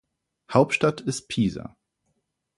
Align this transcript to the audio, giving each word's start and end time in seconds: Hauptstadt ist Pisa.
Hauptstadt 0.51 1.01
ist 1.01 1.27
Pisa. 1.27 1.77